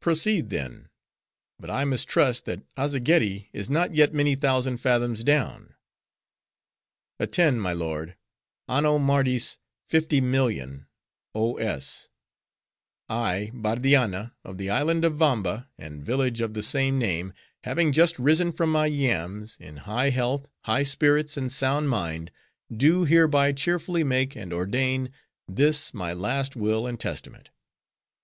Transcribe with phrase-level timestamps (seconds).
[0.00, 0.88] "Proceed then;
[1.60, 5.76] but I mistrust that Azzageddi is not yet many thousand fathoms down."
[7.20, 10.86] "Attend my lord:—'Anno Mardis 50,000,000,
[11.36, 12.08] o.s.
[13.08, 17.32] I, Bardianna, of the island of Vamba, and village of the same name,
[17.62, 22.32] having just risen from my yams, in high health, high spirits, and sound mind,
[22.76, 25.12] do hereby cheerfully make and ordain
[25.46, 27.50] this my last will and testament.